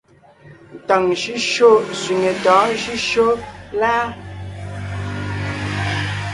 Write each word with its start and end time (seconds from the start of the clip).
Ntàŋ 0.87 1.03
shʉ́shyó 1.21 1.71
sẅiŋe 1.99 2.31
tɔ̌ɔn 2.43 2.69
shʉ́shyó 2.81 3.27
láa? 3.79 4.05